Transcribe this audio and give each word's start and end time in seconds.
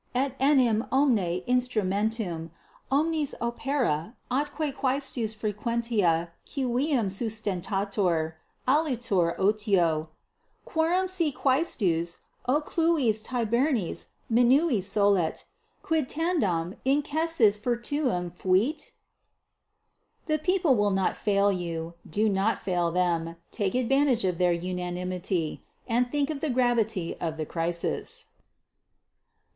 Etenim 0.15 0.87
omne 0.91 1.43
instrumentum, 1.45 2.49
omnis 2.91 3.35
opera 3.39 4.15
atque 4.31 4.73
quaestus 4.73 5.35
frequentia 5.35 6.29
civium 6.43 7.05
sustentatur, 7.05 8.33
alitur 8.67 9.35
otio: 9.37 10.07
quorum 10.65 11.07
si 11.07 11.31
quaestus 11.31 12.17
occlusis 12.49 13.23
tabernis 13.23 14.07
minui 14.33 14.81
solet, 14.81 15.43
quid 15.83 16.09
tandem 16.09 16.75
incensis 16.83 17.59
futurum 17.59 18.33
fuit? 18.33 18.93
_The 20.27 20.41
people 20.41 20.73
will 20.75 20.89
not 20.89 21.15
fail 21.15 21.51
you; 21.51 21.93
do 22.09 22.27
not 22.27 22.57
fail 22.57 22.89
them. 22.89 23.35
Take 23.51 23.75
advantage 23.75 24.25
of 24.25 24.39
their 24.39 24.51
unanimity, 24.51 25.61
and 25.87 26.09
think 26.09 26.31
of 26.31 26.41
the 26.41 26.49
gravity 26.49 27.15
of 27.21 27.37
the 27.37 27.45
crisis. 27.45 28.29